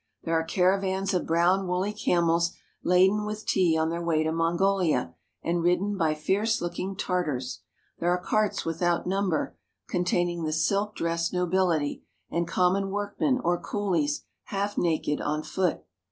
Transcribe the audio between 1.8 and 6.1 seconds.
camels laden with tea on their way to Mongolia and ridden